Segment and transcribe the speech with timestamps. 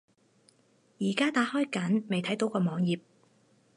[0.99, 3.01] 而家打開緊，未睇到個網頁￼